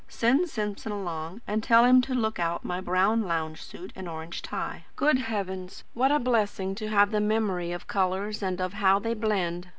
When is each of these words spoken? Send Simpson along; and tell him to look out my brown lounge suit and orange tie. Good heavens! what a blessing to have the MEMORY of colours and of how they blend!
Send 0.07 0.49
Simpson 0.49 0.91
along; 0.91 1.41
and 1.45 1.61
tell 1.61 1.85
him 1.85 2.01
to 2.01 2.15
look 2.15 2.39
out 2.39 2.65
my 2.65 2.81
brown 2.81 3.21
lounge 3.21 3.61
suit 3.61 3.93
and 3.95 4.09
orange 4.09 4.41
tie. 4.41 4.85
Good 4.95 5.19
heavens! 5.19 5.83
what 5.93 6.11
a 6.11 6.17
blessing 6.17 6.73
to 6.73 6.87
have 6.87 7.11
the 7.11 7.21
MEMORY 7.21 7.71
of 7.71 7.85
colours 7.85 8.41
and 8.41 8.59
of 8.59 8.73
how 8.73 8.97
they 8.97 9.13
blend! 9.13 9.67